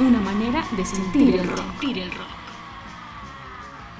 [0.00, 2.30] una manera de sentir el rock.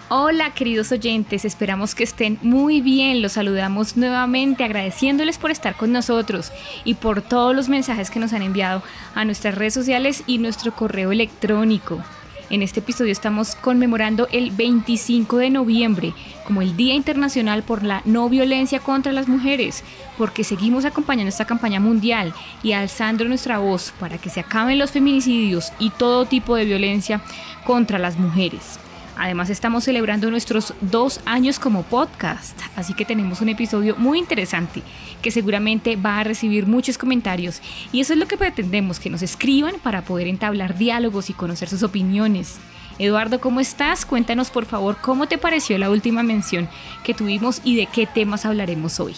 [0.08, 3.22] Hola queridos oyentes, esperamos que estén muy bien.
[3.22, 6.50] Los saludamos nuevamente agradeciéndoles por estar con nosotros
[6.84, 8.82] y por todos los mensajes que nos han enviado
[9.14, 12.02] a nuestras redes sociales y nuestro correo electrónico.
[12.50, 16.12] En este episodio estamos conmemorando el 25 de noviembre
[16.44, 19.84] como el Día Internacional por la No Violencia contra las Mujeres,
[20.18, 24.90] porque seguimos acompañando esta campaña mundial y alzando nuestra voz para que se acaben los
[24.90, 27.20] feminicidios y todo tipo de violencia
[27.64, 28.80] contra las mujeres.
[29.20, 34.82] Además estamos celebrando nuestros dos años como podcast, así que tenemos un episodio muy interesante
[35.20, 37.60] que seguramente va a recibir muchos comentarios
[37.92, 41.68] y eso es lo que pretendemos, que nos escriban para poder entablar diálogos y conocer
[41.68, 42.56] sus opiniones.
[42.98, 44.06] Eduardo, ¿cómo estás?
[44.06, 46.66] Cuéntanos por favor cómo te pareció la última mención
[47.04, 49.14] que tuvimos y de qué temas hablaremos hoy.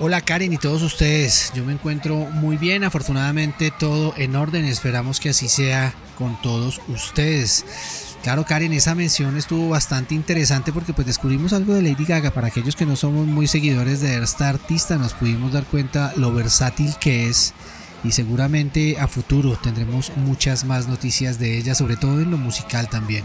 [0.00, 5.20] Hola Karen y todos ustedes, yo me encuentro muy bien, afortunadamente todo en orden, esperamos
[5.20, 8.15] que así sea con todos ustedes.
[8.22, 12.32] Claro, Karen, esa mención estuvo bastante interesante porque pues descubrimos algo de Lady Gaga.
[12.32, 16.32] Para aquellos que no somos muy seguidores de esta artista, nos pudimos dar cuenta lo
[16.32, 17.54] versátil que es
[18.02, 22.88] y seguramente a futuro tendremos muchas más noticias de ella, sobre todo en lo musical
[22.88, 23.24] también.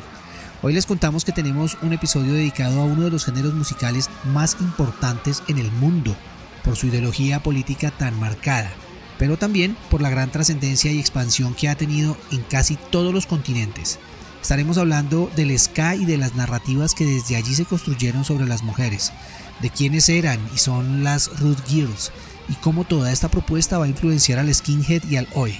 [0.64, 4.58] Hoy les contamos que tenemos un episodio dedicado a uno de los géneros musicales más
[4.59, 6.16] importantes en el mundo,
[6.64, 8.72] por su ideología política tan marcada,
[9.17, 13.25] pero también por la gran trascendencia y expansión que ha tenido en casi todos los
[13.25, 14.00] continentes.
[14.42, 18.64] Estaremos hablando del ska y de las narrativas que desde allí se construyeron sobre las
[18.64, 19.14] mujeres,
[19.61, 22.11] de quiénes eran y son las Root Girls,
[22.50, 25.56] y cómo toda esta propuesta va a influenciar al skinhead y al oi.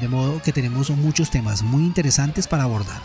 [0.00, 3.00] De modo que tenemos muchos temas muy interesantes para abordar.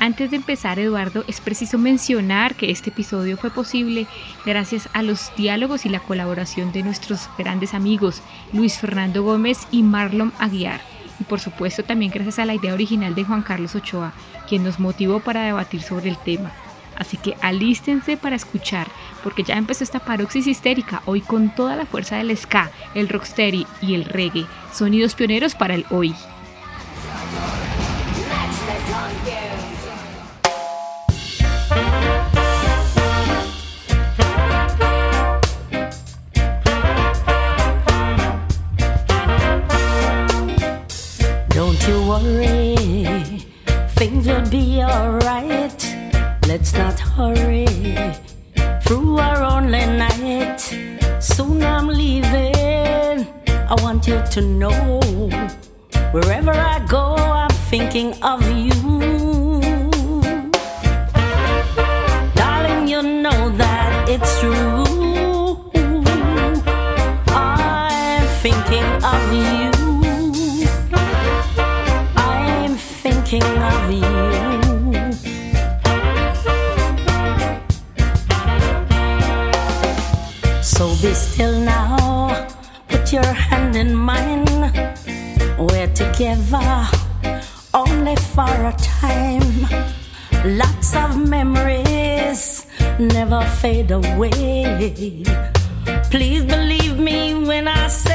[0.00, 4.06] Antes de empezar, Eduardo, es preciso mencionar que este episodio fue posible
[4.46, 8.22] gracias a los diálogos y la colaboración de nuestros grandes amigos
[8.52, 10.87] Luis Fernando Gómez y Marlon Aguiar
[11.20, 14.12] y por supuesto también gracias a la idea original de Juan Carlos Ochoa,
[14.48, 16.52] quien nos motivó para debatir sobre el tema.
[16.96, 18.88] Así que alístense para escuchar,
[19.22, 23.66] porque ya empezó esta paroxis histérica, hoy con toda la fuerza del ska, el rocksteady
[23.80, 26.14] y el reggae, sonidos pioneros para el hoy.
[54.30, 55.30] To know
[56.12, 58.67] wherever I go, I'm thinking of you.
[93.28, 94.30] Never fade away.
[96.10, 98.07] Please believe me when I say.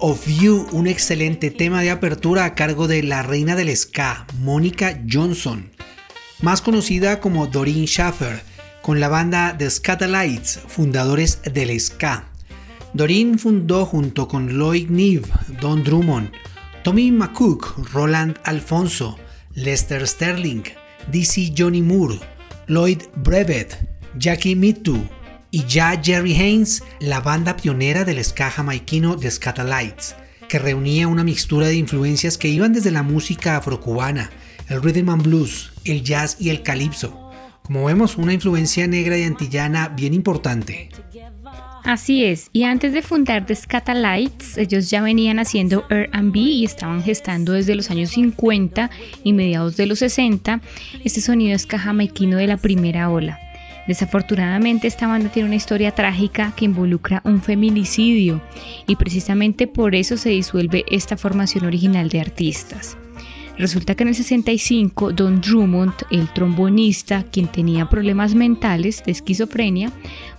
[0.00, 5.00] Of You, un excelente tema de apertura a cargo de la reina del ska, Mónica
[5.08, 5.70] Johnson,
[6.42, 8.40] más conocida como Doreen Schaffer,
[8.82, 12.28] con la banda The Scatalites, fundadores del ska.
[12.92, 15.28] Doreen fundó junto con Lloyd Neve,
[15.60, 16.32] Don Drummond,
[16.82, 19.16] Tommy McCook, Roland Alfonso,
[19.54, 20.64] Lester Sterling,
[21.12, 22.18] DC Johnny Moore,
[22.66, 23.76] Lloyd Brevet,
[24.16, 25.08] Jackie Mitu
[25.50, 30.14] y ya Jerry Haynes, la banda pionera del ska jamaiquino The Scatalites,
[30.48, 34.30] que reunía una mixtura de influencias que iban desde la música afrocubana,
[34.68, 37.30] el rhythm and blues, el jazz y el calipso.
[37.62, 40.90] Como vemos, una influencia negra y antillana bien importante.
[41.84, 47.02] Así es, y antes de fundar The Scatalites, ellos ya venían haciendo R&B y estaban
[47.02, 48.90] gestando desde los años 50
[49.24, 50.60] y mediados de los 60
[51.04, 53.47] este sonido ska jamaiquino de la primera ola.
[53.88, 58.42] Desafortunadamente esta banda tiene una historia trágica que involucra un feminicidio
[58.86, 62.98] y precisamente por eso se disuelve esta formación original de artistas.
[63.56, 69.90] Resulta que en el 65 Don Drummond, el trombonista, quien tenía problemas mentales de esquizofrenia,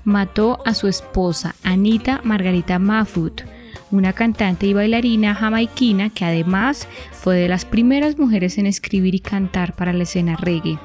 [0.04, 3.42] mató a su esposa, Anita Margarita Mafut,
[3.90, 9.20] una cantante y bailarina jamaiquina que además fue de las primeras mujeres en escribir y
[9.20, 10.78] cantar para la escena reggae.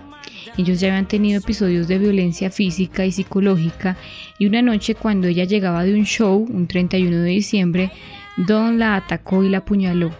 [0.56, 3.96] Ellos ya habían tenido episodios de violencia física y psicológica
[4.38, 7.90] y una noche cuando ella llegaba de un show, un 31 de diciembre,
[8.36, 10.10] Don la atacó y la apuñaló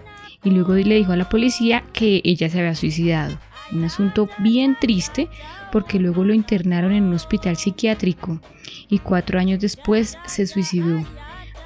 [0.45, 3.39] y luego le dijo a la policía que ella se había suicidado.
[3.73, 5.29] Un asunto bien triste
[5.73, 8.41] porque luego lo internaron en un hospital psiquiátrico
[8.89, 11.05] y cuatro años después se suicidó.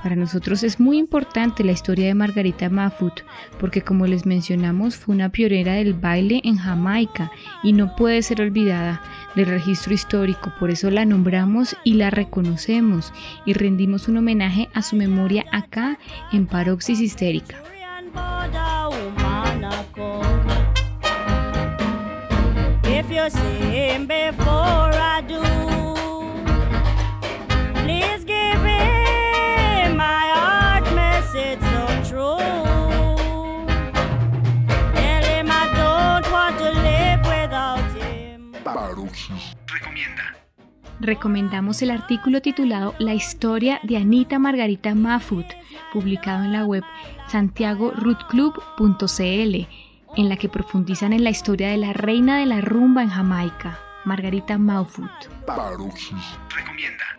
[0.03, 3.21] Para nosotros es muy importante la historia de Margarita Mafut,
[3.59, 8.41] porque como les mencionamos fue una pionera del baile en Jamaica y no puede ser
[8.41, 9.03] olvidada
[9.35, 13.13] del registro histórico, por eso la nombramos y la reconocemos
[13.45, 15.99] y rendimos un homenaje a su memoria acá
[16.33, 17.57] en Paroxis Histérica.
[41.09, 45.47] Recomendamos el artículo titulado La historia de Anita Margarita Mafut,
[45.91, 46.85] publicado en la web
[47.29, 49.67] santiagorootclub.cl,
[50.17, 53.79] en la que profundizan en la historia de la reina de la rumba en Jamaica,
[54.05, 55.09] Margarita Mafut.
[56.55, 57.19] Recomienda.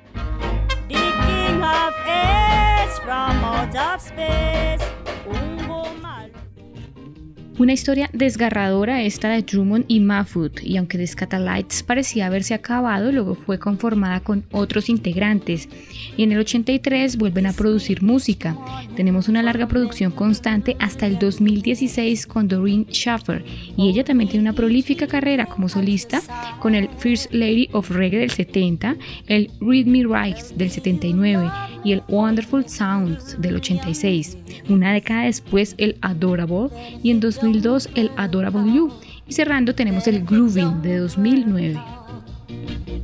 [7.59, 13.11] Una historia desgarradora esta de Drummond y Mafut, y aunque The Scatalites parecía haberse acabado,
[13.11, 15.67] luego fue conformada con otros integrantes,
[16.15, 18.55] y en el 83 vuelven a producir música.
[18.95, 23.43] Tenemos una larga producción constante hasta el 2016 con Doreen Schaffer,
[23.75, 26.21] y ella también tiene una prolífica carrera como solista
[26.61, 28.95] con el First Lady of Reggae del 70,
[29.27, 31.51] el Read Me Right del 79
[31.83, 34.37] y el Wonderful Sounds del 86.
[34.69, 36.69] Una década después el Adorable
[37.03, 38.91] y en 2000 2002 el Adorable You
[39.27, 41.81] y cerrando tenemos el Grooving de 2009.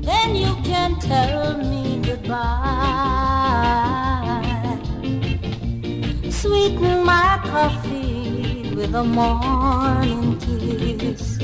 [0.03, 2.35] Then you can tell me goodbye.
[6.29, 11.39] Sweeten my coffee with a morning kiss.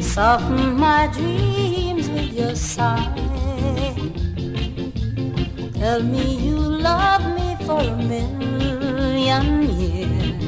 [0.00, 3.12] Soften my dreams with your sigh.
[5.74, 10.43] Tell me you love me for a million years.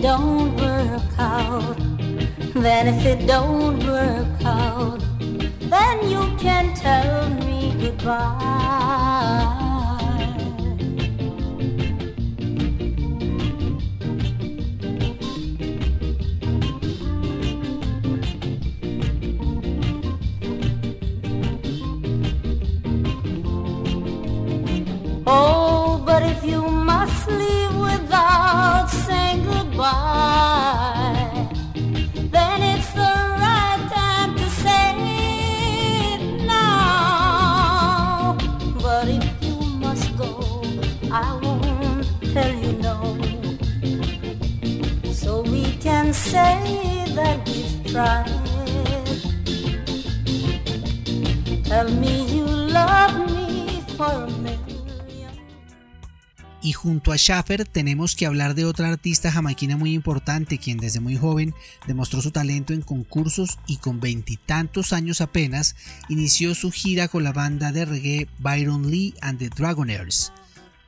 [0.00, 1.76] Don't work out,
[2.54, 9.09] then if it don't work out, then you can tell me goodbye.
[56.62, 61.00] Y junto a Schaffer tenemos que hablar de otra artista jamaiquina muy importante, quien desde
[61.00, 61.54] muy joven
[61.86, 65.74] demostró su talento en concursos y con veintitantos años apenas
[66.08, 70.32] inició su gira con la banda de reggae Byron Lee and the Dragonaires.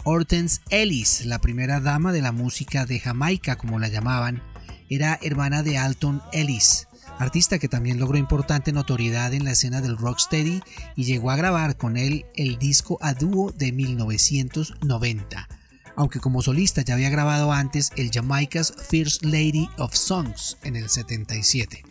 [0.04, 4.42] Hortense Ellis, la primera dama de la música de Jamaica como la llamaban,
[4.90, 6.88] era hermana de Alton Ellis,
[7.22, 10.60] artista que también logró importante notoriedad en la escena del rocksteady
[10.96, 15.48] y llegó a grabar con él el disco a dúo de 1990
[15.96, 20.88] aunque como solista ya había grabado antes el Jamaica's First Lady of Songs en el
[20.88, 21.84] 77.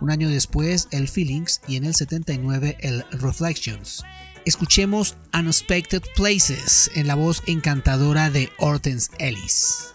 [0.00, 4.04] Un año después el Feelings y en el 79 el Reflections.
[4.44, 9.94] Escuchemos Unexpected Places en la voz encantadora de Hortense Ellis.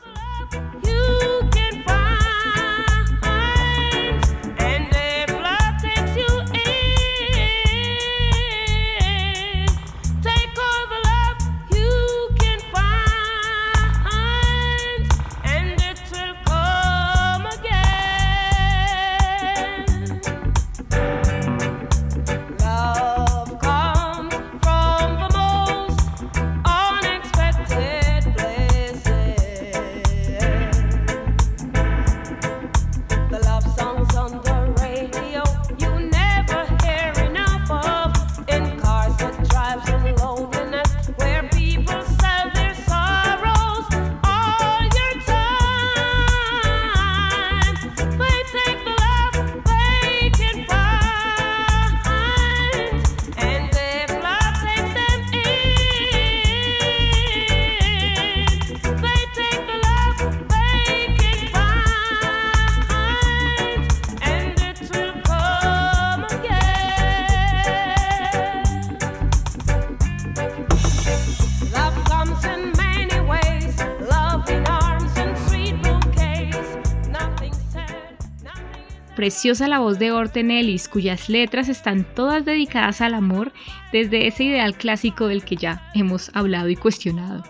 [79.30, 83.54] Preciosa la voz de Orten Ellis, cuyas letras están todas dedicadas al amor
[83.92, 87.44] desde ese ideal clásico del que ya hemos hablado y cuestionado.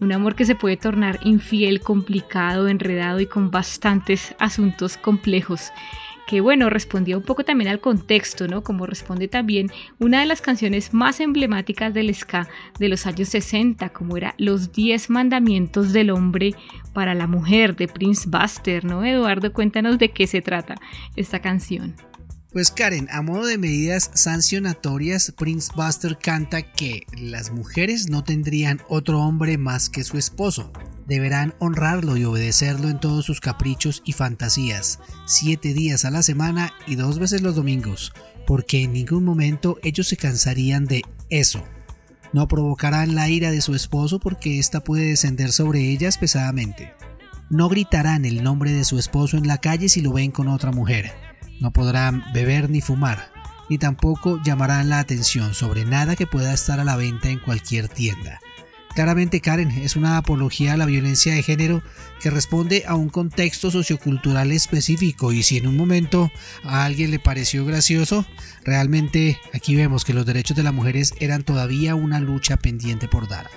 [0.00, 5.70] Un amor que se puede tornar infiel, complicado, enredado y con bastantes asuntos complejos
[6.30, 8.62] que bueno, respondía un poco también al contexto, ¿no?
[8.62, 9.68] Como responde también
[9.98, 14.70] una de las canciones más emblemáticas del ska de los años 60, como era Los
[14.70, 16.54] 10 mandamientos del hombre
[16.92, 19.04] para la mujer de Prince Buster, ¿no?
[19.04, 20.76] Eduardo, cuéntanos de qué se trata
[21.16, 21.96] esta canción.
[22.52, 28.80] Pues Karen, a modo de medidas sancionatorias, Prince Buster canta que las mujeres no tendrían
[28.88, 30.72] otro hombre más que su esposo,
[31.06, 36.72] deberán honrarlo y obedecerlo en todos sus caprichos y fantasías, siete días a la semana
[36.88, 38.12] y dos veces los domingos,
[38.48, 41.62] porque en ningún momento ellos se cansarían de eso.
[42.32, 46.94] No provocarán la ira de su esposo porque ésta puede descender sobre ellas pesadamente.
[47.48, 50.72] No gritarán el nombre de su esposo en la calle si lo ven con otra
[50.72, 51.29] mujer.
[51.60, 53.30] No podrán beber ni fumar,
[53.68, 57.88] ni tampoco llamarán la atención sobre nada que pueda estar a la venta en cualquier
[57.88, 58.40] tienda
[58.94, 61.82] Claramente Karen es una apología a la violencia de género
[62.20, 66.30] que responde a un contexto sociocultural específico y si en un momento
[66.64, 68.26] a alguien le pareció gracioso,
[68.64, 73.28] realmente aquí vemos que los derechos de las mujeres eran todavía una lucha pendiente por
[73.28, 73.48] dar.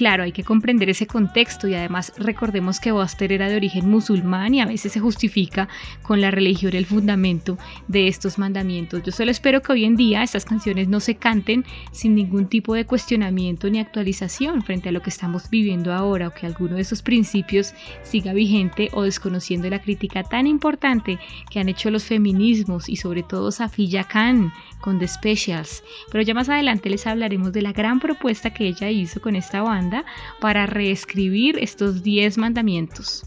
[0.00, 4.54] Claro, hay que comprender ese contexto y además recordemos que Buster era de origen musulmán
[4.54, 5.68] y a veces se justifica
[6.00, 9.02] con la religión el fundamento de estos mandamientos.
[9.02, 12.72] Yo solo espero que hoy en día estas canciones no se canten sin ningún tipo
[12.72, 16.80] de cuestionamiento ni actualización frente a lo que estamos viviendo ahora o que alguno de
[16.80, 21.18] esos principios siga vigente o desconociendo la crítica tan importante
[21.50, 25.84] que han hecho los feminismos y sobre todo Safiya Khan con The Specials.
[26.10, 29.60] Pero ya más adelante les hablaremos de la gran propuesta que ella hizo con esta
[29.60, 29.89] banda
[30.40, 33.24] para reescribir estos 10 mandamientos.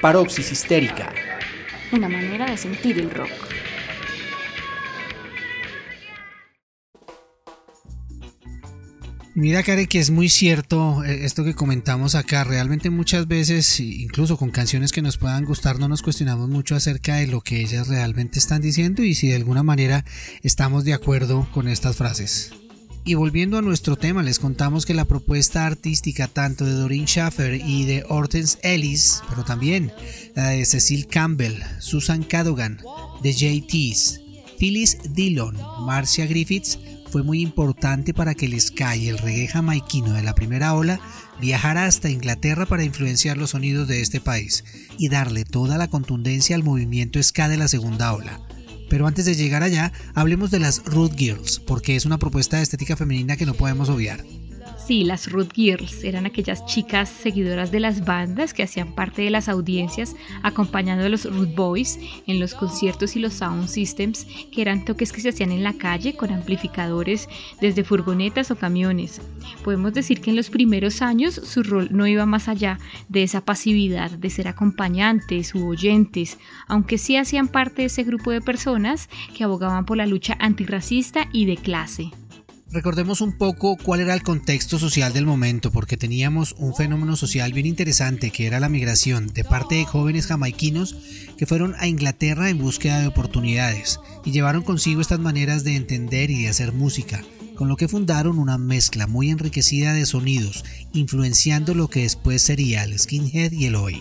[0.00, 1.12] Paroxis histérica.
[1.92, 3.49] Una manera de sentir el rock.
[9.34, 12.42] Mira, Karen, que es muy cierto eh, esto que comentamos acá.
[12.42, 17.16] Realmente muchas veces, incluso con canciones que nos puedan gustar, no nos cuestionamos mucho acerca
[17.16, 20.04] de lo que ellas realmente están diciendo y si de alguna manera
[20.42, 22.52] estamos de acuerdo con estas frases.
[23.04, 27.54] Y volviendo a nuestro tema, les contamos que la propuesta artística tanto de Doreen Schaffer
[27.54, 29.92] y de Hortense Ellis, pero también
[30.34, 32.78] la de Cecil Campbell, Susan Cadogan,
[33.22, 34.20] de JT's,
[34.58, 35.56] Phyllis Dillon,
[35.86, 36.78] Marcia Griffiths,
[37.10, 41.00] fue muy importante para que el ska y el reggae jamaiquino de la primera ola
[41.40, 44.64] viajara hasta Inglaterra para influenciar los sonidos de este país
[44.98, 48.40] y darle toda la contundencia al movimiento ska de la segunda ola.
[48.88, 52.64] Pero antes de llegar allá, hablemos de las Root Girls, porque es una propuesta de
[52.64, 54.24] estética femenina que no podemos obviar.
[54.86, 59.30] Sí, las Root Girls eran aquellas chicas seguidoras de las bandas que hacían parte de
[59.30, 64.62] las audiencias acompañando a los Root Boys en los conciertos y los sound systems, que
[64.62, 67.28] eran toques que se hacían en la calle con amplificadores
[67.60, 69.20] desde furgonetas o camiones.
[69.62, 73.44] Podemos decir que en los primeros años su rol no iba más allá de esa
[73.44, 79.08] pasividad de ser acompañantes u oyentes, aunque sí hacían parte de ese grupo de personas
[79.36, 82.10] que abogaban por la lucha antirracista y de clase.
[82.72, 87.52] Recordemos un poco cuál era el contexto social del momento, porque teníamos un fenómeno social
[87.52, 90.94] bien interesante que era la migración de parte de jóvenes jamaiquinos
[91.36, 96.30] que fueron a Inglaterra en búsqueda de oportunidades y llevaron consigo estas maneras de entender
[96.30, 97.24] y de hacer música,
[97.56, 102.84] con lo que fundaron una mezcla muy enriquecida de sonidos, influenciando lo que después sería
[102.84, 104.00] el skinhead y el oi.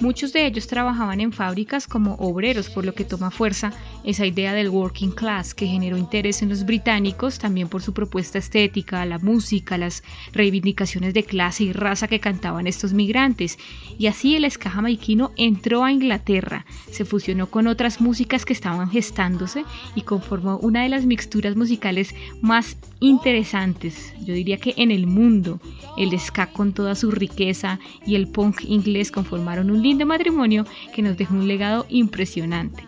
[0.00, 4.54] Muchos de ellos trabajaban en fábricas como obreros, por lo que toma fuerza esa idea
[4.54, 9.18] del working class que generó interés en los británicos también por su propuesta estética, la
[9.18, 10.02] música, las
[10.32, 13.58] reivindicaciones de clase y raza que cantaban estos migrantes.
[13.98, 18.90] Y así el ska jamaiquino entró a Inglaterra, se fusionó con otras músicas que estaban
[18.90, 19.64] gestándose
[19.94, 25.60] y conformó una de las mixturas musicales más interesantes, yo diría que en el mundo.
[25.96, 30.64] El ska con toda su riqueza y el punk inglés conformaron un lindo matrimonio
[30.94, 32.84] que nos dejó un legado impresionante.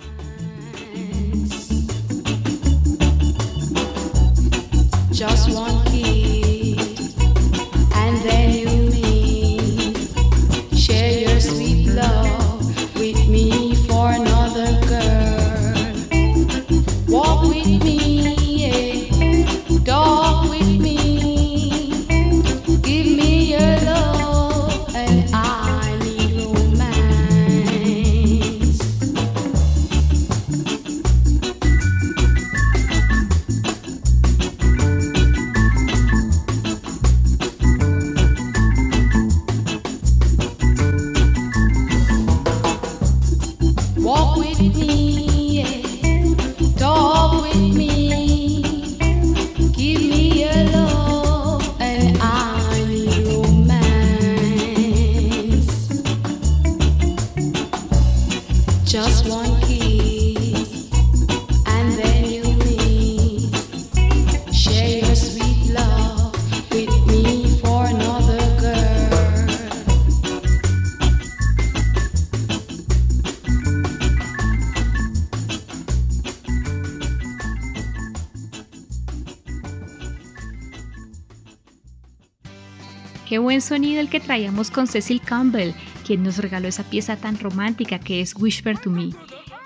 [83.60, 85.72] Sonido el que traíamos con Cecil Campbell,
[86.06, 89.10] quien nos regaló esa pieza tan romántica que es Whisper to Me.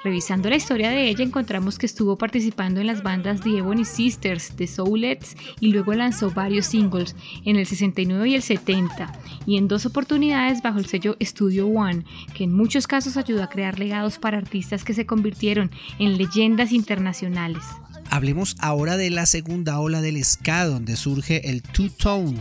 [0.06, 4.52] Revisando la historia de ella encontramos que estuvo participando en las bandas The Ebony Sisters,
[4.54, 9.12] The Soulets y luego lanzó varios singles en el 69 y el 70
[9.46, 13.48] y en dos oportunidades bajo el sello Studio One, que en muchos casos ayudó a
[13.48, 17.64] crear legados para artistas que se convirtieron en leyendas internacionales.
[18.08, 22.40] Hablemos ahora de la segunda ola del ska donde surge el two-tone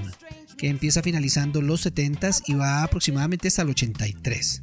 [0.58, 4.62] que empieza finalizando los 70s y va aproximadamente hasta el 83.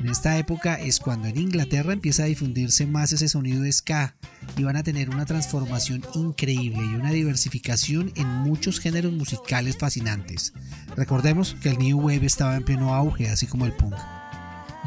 [0.00, 4.16] En esta época es cuando en Inglaterra empieza a difundirse más ese sonido de ska
[4.56, 10.52] y van a tener una transformación increíble y una diversificación en muchos géneros musicales fascinantes.
[10.96, 13.94] Recordemos que el New Wave estaba en pleno auge, así como el punk.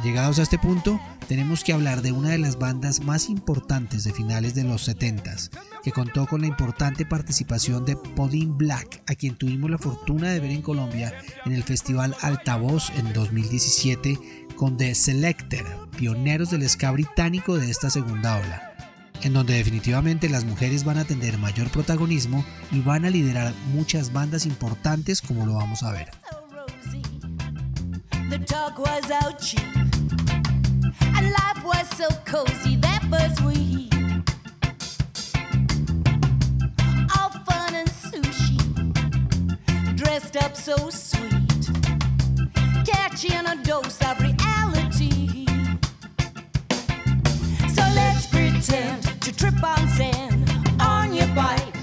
[0.04, 4.14] Llegados a este punto, tenemos que hablar de una de las bandas más importantes de
[4.14, 5.50] finales de los 70s,
[5.84, 10.40] que contó con la importante participación de Pauline Black, a quien tuvimos la fortuna de
[10.40, 11.14] ver en Colombia
[11.46, 17.90] en el Festival Altavoz en 2017 con The Selector, pioneros del ska británico de esta
[17.90, 18.76] segunda ola,
[19.24, 24.14] en donde definitivamente las mujeres van a tener mayor protagonismo y van a liderar muchas
[24.14, 26.12] bandas importantes como lo vamos a ver.
[31.22, 33.92] Life was so cozy that first week.
[37.18, 38.58] All fun and sushi.
[39.96, 41.70] Dressed up so sweet.
[42.86, 45.48] Catching a dose of reality.
[47.76, 51.76] So let's pretend to trip on sand on your bike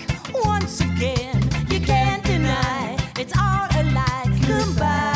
[0.45, 1.43] once again.
[1.71, 4.41] You can't deny it's all a lie.
[4.47, 5.14] Goodbye.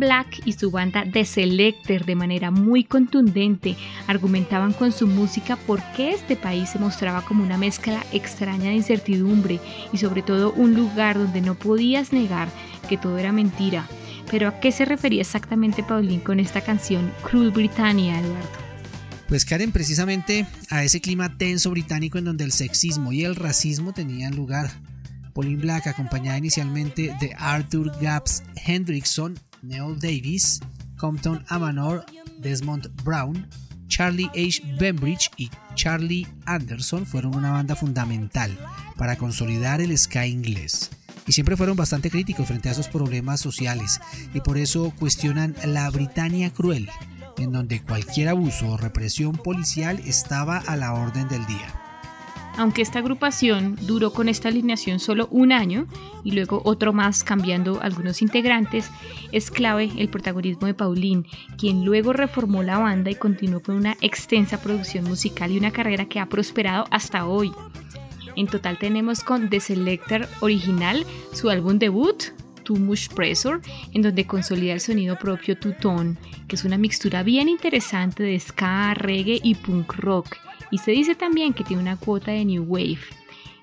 [0.00, 3.76] Black y su banda The Selector de manera muy contundente
[4.08, 8.76] argumentaban con su música por qué este país se mostraba como una mezcla extraña de
[8.76, 9.60] incertidumbre
[9.92, 12.48] y sobre todo un lugar donde no podías negar
[12.88, 13.86] que todo era mentira.
[14.30, 18.48] Pero ¿a qué se refería exactamente Pauline con esta canción Cruel Britannia, Eduardo?
[19.28, 23.92] Pues Karen, precisamente a ese clima tenso británico en donde el sexismo y el racismo
[23.92, 24.70] tenían lugar.
[25.34, 30.60] Pauline Black, acompañada inicialmente de Arthur Gaps Hendrickson, Neil Davis,
[30.96, 32.04] Compton Amanor,
[32.38, 33.46] Desmond Brown,
[33.88, 34.62] Charlie H.
[34.78, 38.56] Bembridge y Charlie Anderson fueron una banda fundamental
[38.96, 40.90] para consolidar el ska inglés.
[41.26, 44.00] Y siempre fueron bastante críticos frente a esos problemas sociales
[44.32, 46.88] y por eso cuestionan la Britania cruel,
[47.38, 51.79] en donde cualquier abuso o represión policial estaba a la orden del día.
[52.60, 55.86] Aunque esta agrupación duró con esta alineación solo un año
[56.22, 58.90] y luego otro más cambiando algunos integrantes,
[59.32, 61.24] es clave el protagonismo de Pauline,
[61.56, 66.04] quien luego reformó la banda y continuó con una extensa producción musical y una carrera
[66.04, 67.50] que ha prosperado hasta hoy.
[68.36, 72.24] En total tenemos con The Selector original su álbum debut,
[72.64, 73.60] Too Much Pressure,
[73.94, 78.92] en donde consolida el sonido propio Tone, que es una mixtura bien interesante de ska,
[78.92, 80.36] reggae y punk rock
[80.70, 83.00] y se dice también que tiene una cuota de New Wave.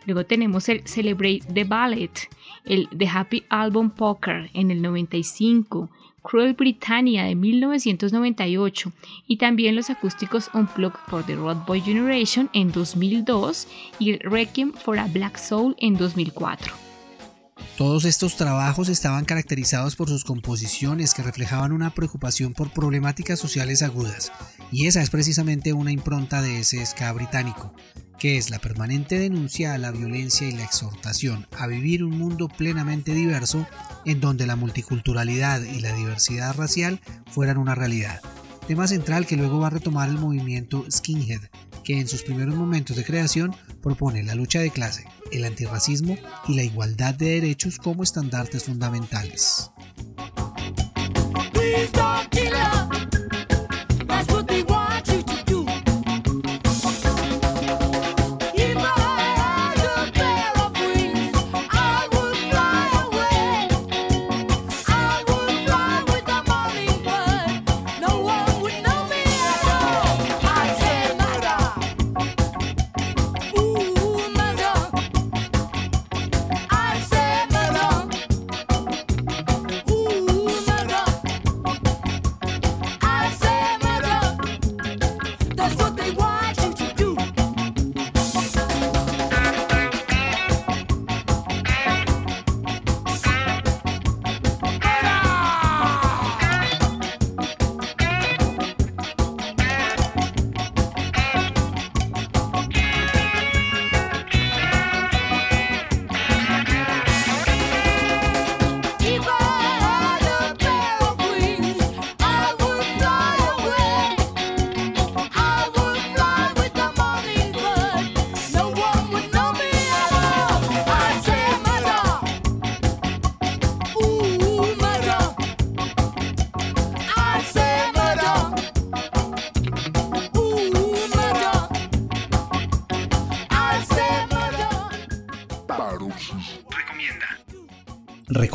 [0.06, 2.30] Luego tenemos el Celebrate the Ballet,
[2.66, 5.90] el The Happy Album Poker en el 95,
[6.22, 8.92] Cruel Britannia de 1998
[9.28, 13.68] y también los acústicos Unplugged for the Road Boy Generation en 2002
[14.00, 16.87] y el Requiem for a Black Soul en 2004.
[17.78, 23.84] Todos estos trabajos estaban caracterizados por sus composiciones que reflejaban una preocupación por problemáticas sociales
[23.84, 24.32] agudas,
[24.72, 27.74] y esa es precisamente una impronta de ese ska británico,
[28.18, 32.48] que es la permanente denuncia a la violencia y la exhortación a vivir un mundo
[32.48, 33.68] plenamente diverso
[34.06, 37.00] en donde la multiculturalidad y la diversidad racial
[37.32, 38.22] fueran una realidad.
[38.68, 41.42] Tema central que luego va a retomar el movimiento skinhead,
[41.84, 46.56] que en sus primeros momentos de creación propone la lucha de clase, el antirracismo y
[46.56, 49.72] la igualdad de derechos como estandartes fundamentales.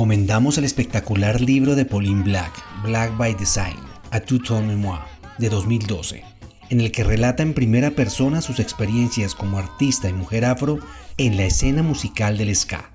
[0.02, 3.76] Recomendamos el espectacular libro de Pauline Black, Black by Design,
[4.10, 5.02] A Tout-Tone Memoir,
[5.38, 6.24] de 2012,
[6.70, 10.80] en el que relata en primera persona sus experiencias como artista y mujer afro
[11.18, 12.90] en la escena musical del ska.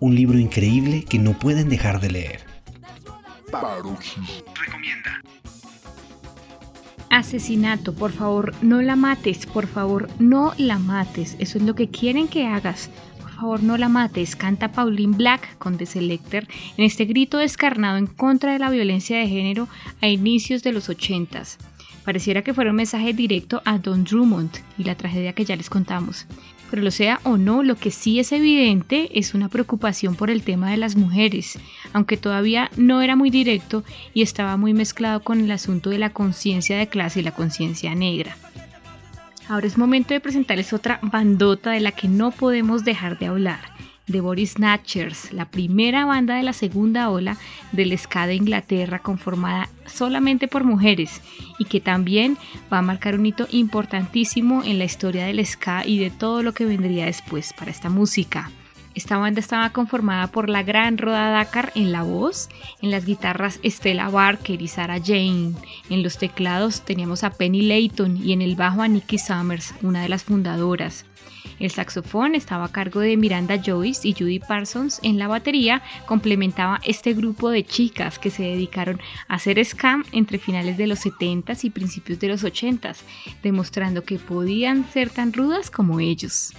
[0.00, 2.40] Un libro increíble que no pueden dejar de leer.
[3.52, 5.22] Recomienda.
[7.10, 11.36] Asesinato, por favor, no la mates, por favor, no la mates.
[11.38, 12.90] Eso es lo que quieren que hagas.
[13.44, 16.46] Favor, no la mates, canta Pauline Black con The Selector
[16.78, 19.68] en este grito descarnado en contra de la violencia de género
[20.00, 21.58] a inicios de los 80s.
[22.06, 25.68] Pareciera que fuera un mensaje directo a Don Drummond y la tragedia que ya les
[25.68, 26.26] contamos.
[26.70, 30.42] Pero lo sea o no, lo que sí es evidente es una preocupación por el
[30.42, 31.58] tema de las mujeres,
[31.92, 36.14] aunque todavía no era muy directo y estaba muy mezclado con el asunto de la
[36.14, 38.38] conciencia de clase y la conciencia negra.
[39.48, 43.60] Ahora es momento de presentarles otra bandota de la que no podemos dejar de hablar.
[44.10, 47.36] The Body Snatchers, la primera banda de la segunda ola
[47.72, 51.22] del ska de Inglaterra conformada solamente por mujeres
[51.58, 52.36] y que también
[52.72, 56.52] va a marcar un hito importantísimo en la historia del ska y de todo lo
[56.52, 58.50] que vendría después para esta música.
[58.94, 62.48] Esta banda estaba conformada por la gran Roda Dakar en la voz,
[62.80, 65.54] en las guitarras Stella Barker y Sarah Jane,
[65.90, 70.02] en los teclados teníamos a Penny Layton y en el bajo a Nikki Summers, una
[70.02, 71.06] de las fundadoras.
[71.58, 75.00] El saxofón estaba a cargo de Miranda Joyce y Judy Parsons.
[75.02, 80.38] En la batería complementaba este grupo de chicas que se dedicaron a hacer scam entre
[80.38, 82.98] finales de los 70s y principios de los 80s,
[83.42, 86.52] demostrando que podían ser tan rudas como ellos.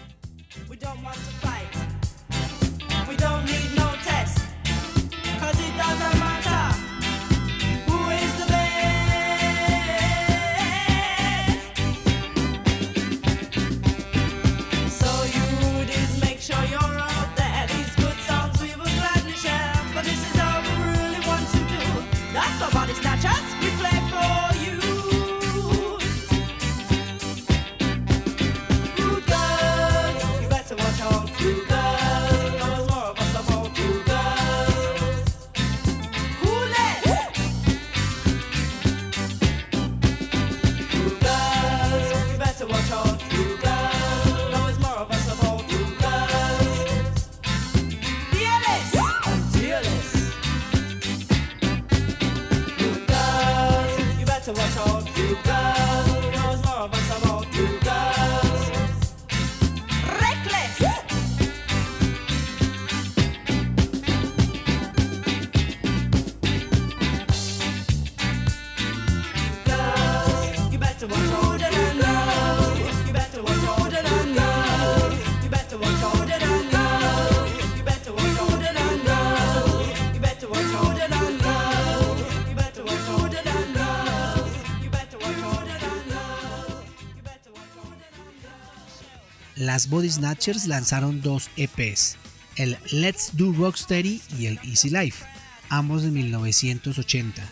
[89.75, 92.15] Las Body Snatchers lanzaron dos EPs,
[92.55, 95.25] el Let's Do Rocksteady y el Easy Life,
[95.67, 97.43] ambos de 1980.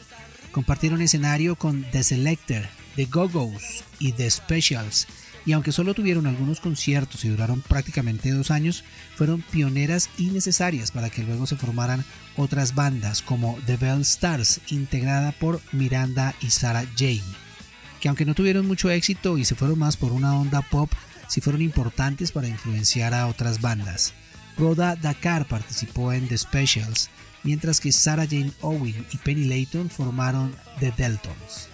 [0.54, 2.62] Compartieron escenario con The Selector,
[2.96, 5.06] The Go-Go's y The Specials,
[5.46, 8.86] y aunque solo tuvieron algunos conciertos y duraron prácticamente dos años,
[9.18, 12.06] fueron pioneras y necesarias para que luego se formaran
[12.38, 17.22] otras bandas como The Bell Stars, integrada por Miranda y Sarah Jane,
[18.00, 20.90] que aunque no tuvieron mucho éxito y se fueron más por una onda pop,
[21.34, 24.14] si fueron importantes para influenciar a otras bandas.
[24.56, 27.10] Rhoda Dakar participó en The Specials,
[27.42, 31.70] mientras que Sarah Jane Owen y Penny Layton formaron The Deltons.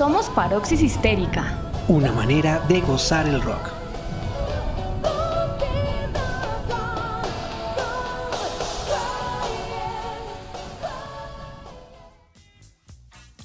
[0.00, 1.58] Somos Paroxis Histérica.
[1.86, 3.68] Una manera de gozar el rock.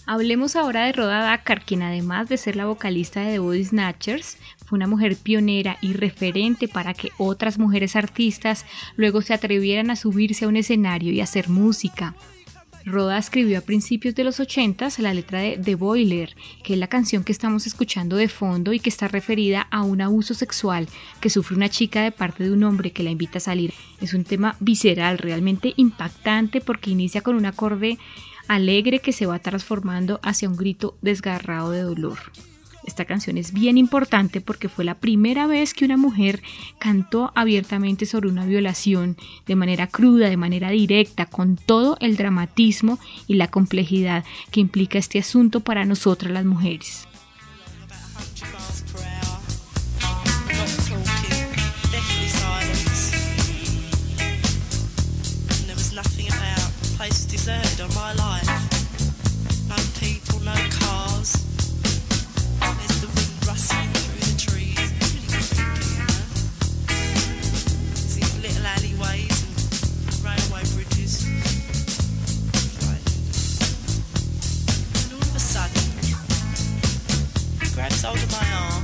[0.05, 4.37] Hablemos ahora de Rhoda Dakar, quien además de ser la vocalista de The Body Snatchers,
[4.65, 8.65] fue una mujer pionera y referente para que otras mujeres artistas
[8.95, 12.15] luego se atrevieran a subirse a un escenario y hacer música.
[12.86, 16.88] Roda escribió a principios de los 80 la letra de The Boiler, que es la
[16.88, 20.88] canción que estamos escuchando de fondo y que está referida a un abuso sexual
[21.19, 23.74] que sufre una chica de parte de un hombre que la invita a salir.
[24.02, 27.98] Es un tema visceral, realmente impactante porque inicia con un acorde
[28.48, 32.19] alegre que se va transformando hacia un grito desgarrado de dolor.
[32.86, 36.41] Esta canción es bien importante porque fue la primera vez que una mujer
[36.78, 39.17] cantó abiertamente sobre una violación
[39.48, 45.00] de manera cruda, de manera directa, con todo el dramatismo y la complejidad que implica
[45.00, 47.08] este asunto para nosotras las mujeres.
[77.86, 78.84] I sold of my arm.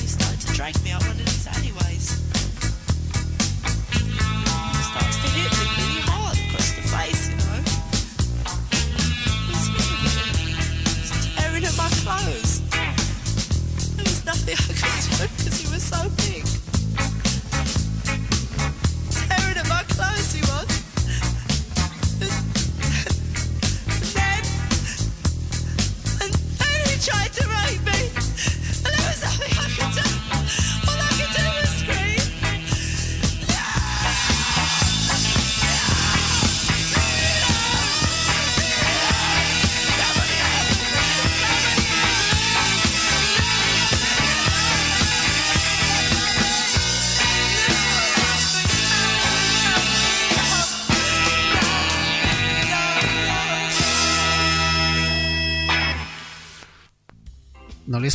[0.00, 2.18] He started to drag me up one of anyways.
[3.94, 7.62] He starts to hit me pretty hard across the face, you know.
[9.46, 9.66] He's
[10.18, 10.50] hitting
[11.36, 12.60] tearing at my clothes.
[13.94, 14.78] There was nothing I could
[15.18, 16.61] do because he was so big.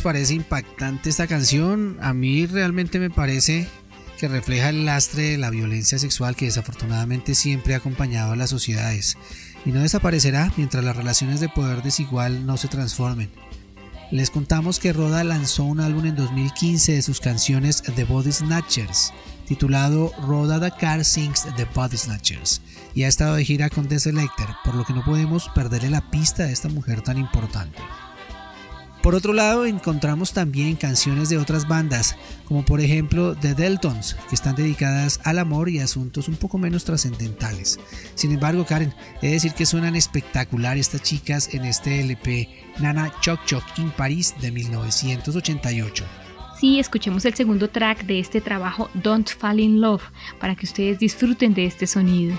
[0.07, 1.97] Parece impactante esta canción?
[1.99, 3.67] A mí realmente me parece
[4.17, 8.49] que refleja el lastre de la violencia sexual que desafortunadamente siempre ha acompañado a las
[8.49, 9.17] sociedades
[9.65, 13.29] y no desaparecerá mientras las relaciones de poder desigual no se transformen.
[14.09, 19.11] Les contamos que Roda lanzó un álbum en 2015 de sus canciones The Body Snatchers,
[19.45, 22.61] titulado Roda Dakar Sings The Body Snatchers,
[22.95, 26.09] y ha estado de gira con The Selector, por lo que no podemos perderle la
[26.09, 27.79] pista a esta mujer tan importante.
[29.01, 34.35] Por otro lado, encontramos también canciones de otras bandas, como por ejemplo The Deltons, que
[34.35, 37.79] están dedicadas al amor y asuntos un poco menos trascendentales.
[38.15, 43.13] Sin embargo, Karen, he de decir que suenan espectacular estas chicas en este LP Nana
[43.21, 46.05] Choc Choc in Paris de 1988.
[46.59, 50.01] Sí, escuchemos el segundo track de este trabajo Don't Fall in Love
[50.39, 52.35] para que ustedes disfruten de este sonido.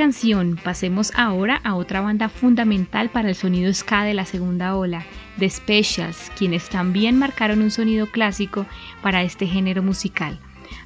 [0.00, 0.58] Canción.
[0.64, 5.04] Pasemos ahora a otra banda fundamental para el sonido ska de la segunda ola,
[5.38, 8.64] The Specials, quienes también marcaron un sonido clásico
[9.02, 10.38] para este género musical.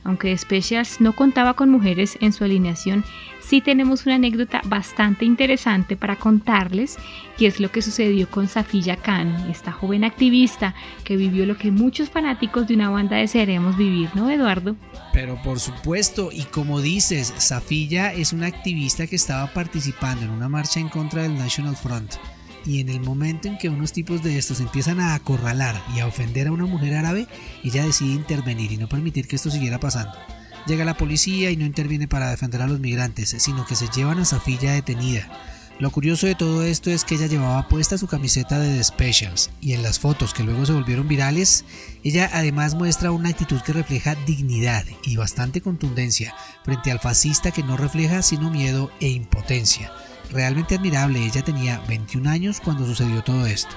[0.04, 3.04] Aunque Specials no contaba con mujeres en su alineación,
[3.40, 6.98] sí tenemos una anécdota bastante interesante para contarles
[7.38, 11.70] y es lo que sucedió con Safilla Khan, esta joven activista que vivió lo que
[11.70, 14.76] muchos fanáticos de una banda desearíamos vivir, ¿no, Eduardo?
[15.12, 20.48] Pero por supuesto, y como dices, Safilla es una activista que estaba participando en una
[20.48, 22.14] marcha en contra del National Front
[22.66, 26.06] y en el momento en que unos tipos de estos empiezan a acorralar y a
[26.06, 27.26] ofender a una mujer árabe,
[27.62, 30.16] ella decide intervenir y no permitir que esto siguiera pasando.
[30.66, 34.18] Llega la policía y no interviene para defender a los migrantes, sino que se llevan
[34.18, 35.28] a Safilla detenida.
[35.80, 39.50] Lo curioso de todo esto es que ella llevaba puesta su camiseta de The Specials
[39.60, 41.64] y en las fotos que luego se volvieron virales,
[42.04, 46.32] ella además muestra una actitud que refleja dignidad y bastante contundencia
[46.64, 49.92] frente al fascista que no refleja sino miedo e impotencia.
[50.30, 51.24] Realmente admirable.
[51.24, 53.74] Ella tenía 21 años cuando sucedió todo esto.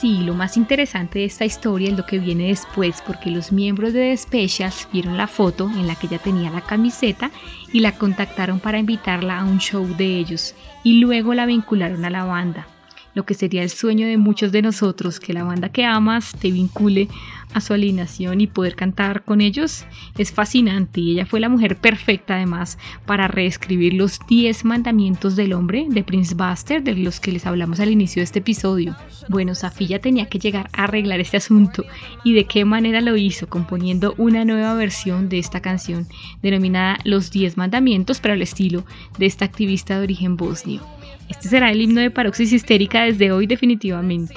[0.00, 3.92] Sí, lo más interesante de esta historia es lo que viene después, porque los miembros
[3.92, 7.30] de The Specials vieron la foto en la que ella tenía la camiseta
[7.72, 12.10] y la contactaron para invitarla a un show de ellos y luego la vincularon a
[12.10, 12.66] la banda
[13.14, 16.50] lo que sería el sueño de muchos de nosotros, que la banda que amas te
[16.50, 17.08] vincule
[17.52, 19.84] a su alineación y poder cantar con ellos
[20.18, 25.52] es fascinante y ella fue la mujer perfecta además para reescribir los 10 mandamientos del
[25.52, 28.96] hombre de Prince Buster de los que les hablamos al inicio de este episodio.
[29.28, 31.84] Bueno, Safía tenía que llegar a arreglar este asunto
[32.24, 36.06] y de qué manera lo hizo componiendo una nueva versión de esta canción
[36.42, 38.84] denominada Los 10 mandamientos pero al estilo
[39.18, 40.82] de esta activista de origen bosnio.
[41.28, 44.34] Este será el himno de paroxis histérica desde hoy definitivamente.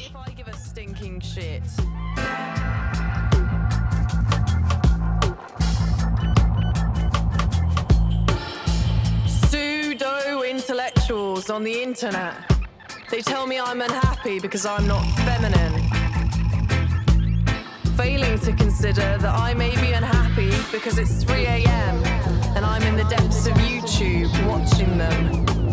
[11.09, 12.33] On the internet.
[13.09, 15.81] They tell me I'm unhappy because I'm not feminine.
[17.95, 22.03] Failing to consider that I may be unhappy because it's 3 a.m.
[22.57, 25.66] and I'm in the depths of YouTube watching them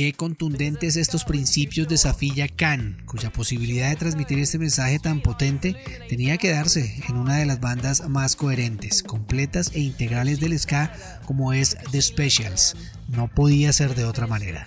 [0.00, 5.76] Qué contundentes estos principios de Khan, cuya posibilidad de transmitir este mensaje tan potente
[6.08, 10.90] tenía que darse en una de las bandas más coherentes, completas e integrales del ska
[11.26, 12.76] como es The Specials.
[13.08, 14.64] No podía ser de otra manera.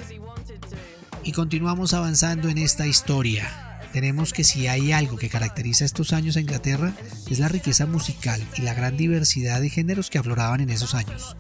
[1.24, 3.73] Y continuamos avanzando en esta historia.
[3.94, 6.94] Tenemos que si hay algo que caracteriza estos años a Inglaterra
[7.30, 11.38] es la riqueza musical y la gran diversidad de géneros que afloraban en esos años.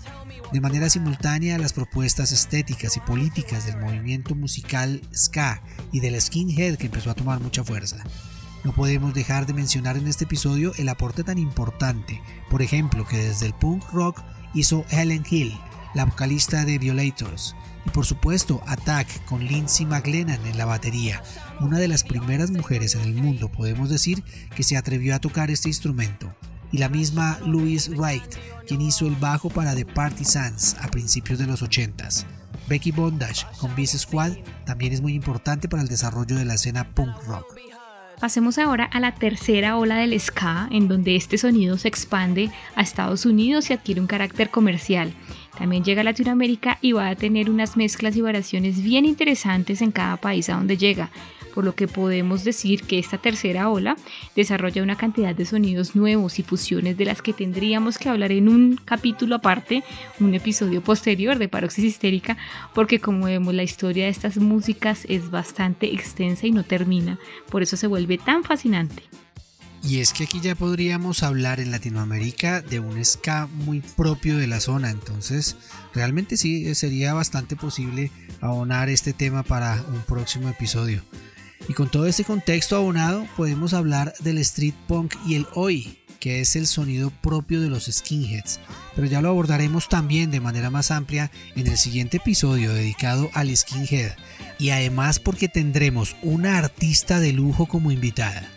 [0.51, 6.77] De manera simultánea, las propuestas estéticas y políticas del movimiento musical ska y del skinhead
[6.77, 7.97] que empezó a tomar mucha fuerza.
[8.63, 13.17] No podemos dejar de mencionar en este episodio el aporte tan importante, por ejemplo, que
[13.17, 14.21] desde el punk rock
[14.53, 15.57] hizo Helen Hill,
[15.95, 21.23] la vocalista de Violators, y por supuesto Attack con Lindsay McLennan en la batería,
[21.59, 24.23] una de las primeras mujeres en el mundo, podemos decir,
[24.55, 26.33] que se atrevió a tocar este instrumento,
[26.71, 28.23] y la misma Louise Wright,
[28.67, 32.25] quien hizo el bajo para The Partisans a principios de los 80s.
[32.67, 34.33] Becky Bondage con Beast Squad
[34.65, 37.45] también es muy importante para el desarrollo de la escena punk rock.
[38.19, 42.81] Pasemos ahora a la tercera ola del ska, en donde este sonido se expande a
[42.81, 45.13] Estados Unidos y adquiere un carácter comercial.
[45.57, 49.91] También llega a Latinoamérica y va a tener unas mezclas y variaciones bien interesantes en
[49.91, 51.11] cada país a donde llega,
[51.53, 53.95] por lo que podemos decir que esta tercera ola
[54.35, 58.49] desarrolla una cantidad de sonidos nuevos y fusiones de las que tendríamos que hablar en
[58.49, 59.83] un capítulo aparte,
[60.19, 62.37] un episodio posterior de Paroxis Histérica,
[62.73, 67.63] porque como vemos la historia de estas músicas es bastante extensa y no termina, por
[67.63, 69.03] eso se vuelve tan fascinante.
[69.83, 74.47] Y es que aquí ya podríamos hablar en Latinoamérica de un ska muy propio de
[74.47, 75.57] la zona, entonces
[75.93, 81.01] realmente sí sería bastante posible abonar este tema para un próximo episodio.
[81.67, 86.39] Y con todo este contexto abonado podemos hablar del street punk y el oi, que
[86.39, 88.61] es el sonido propio de los skinheads,
[88.95, 93.55] pero ya lo abordaremos también de manera más amplia en el siguiente episodio dedicado al
[93.55, 94.13] skinhead,
[94.57, 98.52] y además porque tendremos una artista de lujo como invitada.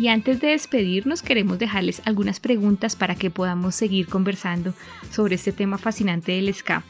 [0.00, 4.72] Y antes de despedirnos queremos dejarles algunas preguntas para que podamos seguir conversando
[5.10, 6.84] sobre este tema fascinante del ska.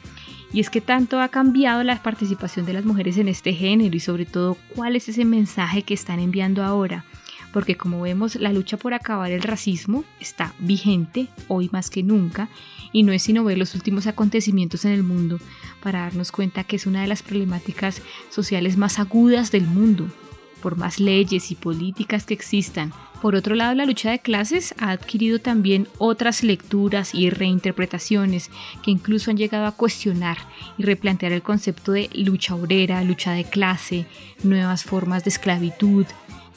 [0.53, 3.99] Y es que tanto ha cambiado la participación de las mujeres en este género y
[3.99, 7.03] sobre todo cuál es ese mensaje que están enviando ahora.
[7.51, 12.47] porque como vemos la lucha por acabar el racismo está vigente hoy más que nunca
[12.93, 15.37] y no es sino ver los últimos acontecimientos en el mundo
[15.83, 20.07] para darnos cuenta que es una de las problemáticas sociales más agudas del mundo,
[20.61, 22.93] por más leyes y políticas que existan.
[23.21, 28.49] Por otro lado, la lucha de clases ha adquirido también otras lecturas y reinterpretaciones
[28.83, 30.37] que incluso han llegado a cuestionar
[30.77, 34.05] y replantear el concepto de lucha obrera, lucha de clase,
[34.43, 36.05] nuevas formas de esclavitud,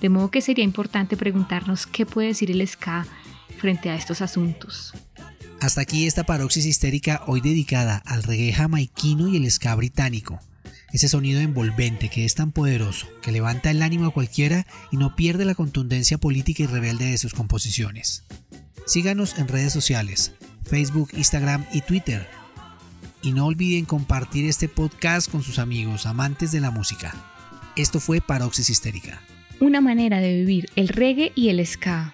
[0.01, 3.07] de modo que sería importante preguntarnos qué puede decir el ska
[3.59, 4.95] frente a estos asuntos.
[5.61, 10.41] Hasta aquí esta paroxis histérica hoy dedicada al reggae jamaiquino y el ska británico.
[10.95, 15.15] Ese sonido envolvente que es tan poderoso, que levanta el ánimo a cualquiera y no
[15.15, 18.25] pierde la contundencia política y rebelde de sus composiciones.
[18.87, 20.33] Síganos en redes sociales,
[20.65, 22.27] Facebook, Instagram y Twitter.
[23.23, 27.15] Y no olviden compartir este podcast con sus amigos amantes de la música.
[27.77, 29.21] Esto fue Paroxis Histérica
[29.61, 32.13] una manera de vivir el reggae y el ska.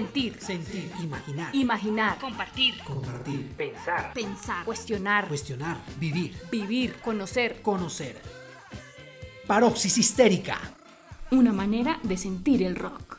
[0.00, 0.40] Sentir.
[0.40, 0.90] Sentir.
[1.02, 1.54] Imaginar.
[1.54, 2.18] Imaginar.
[2.18, 2.74] Compartir.
[2.84, 3.52] Compartir.
[3.54, 4.12] Pensar.
[4.14, 4.64] Pensar.
[4.64, 5.28] Cuestionar.
[5.28, 5.76] Cuestionar.
[5.98, 6.34] Vivir.
[6.50, 6.96] Vivir.
[7.02, 7.60] Conocer.
[7.60, 8.16] Conocer.
[9.46, 10.58] Paroxis histérica.
[11.32, 13.09] Una manera de sentir el rock.